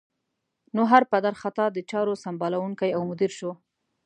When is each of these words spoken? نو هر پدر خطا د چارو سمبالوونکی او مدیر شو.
نو 0.75 0.81
هر 0.91 1.03
پدر 1.11 1.33
خطا 1.41 1.65
د 1.71 1.77
چارو 1.91 2.13
سمبالوونکی 2.23 2.89
او 2.97 3.01
مدیر 3.09 3.31
شو. 3.37 3.51